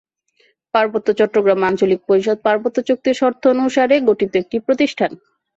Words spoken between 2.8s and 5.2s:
চুক্তির শর্ত অনুসারে গঠিত একটি প্রতিষ্ঠান।